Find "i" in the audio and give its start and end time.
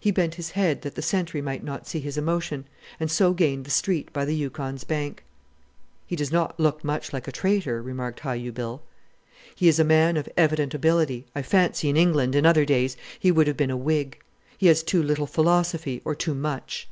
11.36-11.42